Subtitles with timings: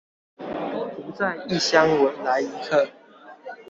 [0.39, 2.89] 獨在異鄉來一客